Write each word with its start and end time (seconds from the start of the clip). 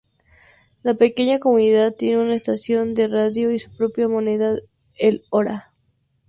La 0.81 0.95
pequeña 0.95 1.37
comunidad 1.39 1.95
tiene 1.95 2.23
una 2.23 2.33
estación 2.33 2.95
de 2.95 3.07
radio 3.07 3.51
y 3.51 3.59
su 3.59 3.69
propia 3.69 4.07
moneda, 4.07 4.55
el 4.95 5.21
Ora. 5.29 5.75